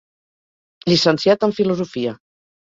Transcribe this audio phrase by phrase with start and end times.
[0.91, 2.17] Llicenciat en filosofia.